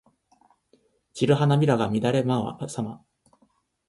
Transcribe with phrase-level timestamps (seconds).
[1.13, 3.03] 散る花びらが乱れ舞うさま。